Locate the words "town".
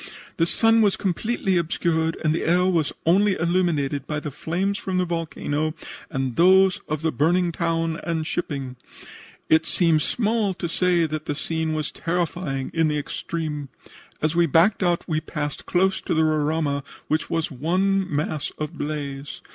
7.51-7.99